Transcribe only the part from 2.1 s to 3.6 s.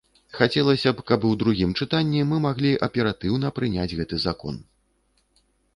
мы маглі аператыўна